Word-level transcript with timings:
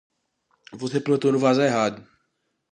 Você 0.73 0.99
plantou 0.99 1.31
no 1.31 1.37
vaso 1.37 1.61
errado! 1.61 2.03